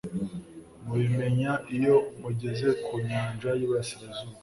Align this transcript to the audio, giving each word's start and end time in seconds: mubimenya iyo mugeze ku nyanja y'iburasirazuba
mubimenya 0.85 1.51
iyo 1.75 1.95
mugeze 2.21 2.67
ku 2.83 2.91
nyanja 3.07 3.49
y'iburasirazuba 3.57 4.35